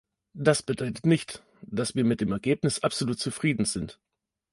[0.33, 3.99] Das bedeutet nicht, dass wir mit dem Ergebnis absolut zufrieden sind.